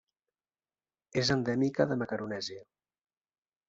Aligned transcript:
És 1.23 1.31
endèmica 1.37 1.89
de 1.93 2.01
Macaronèsia. 2.03 2.69